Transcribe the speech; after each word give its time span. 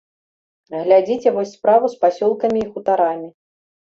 Глядзіце 0.85 1.33
вось 1.35 1.51
справу 1.57 1.85
з 1.95 1.99
пасёлкамі 2.05 2.59
і 2.65 2.65
хутарамі. 2.73 3.29